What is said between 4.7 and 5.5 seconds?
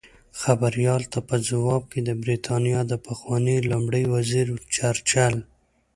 چرچل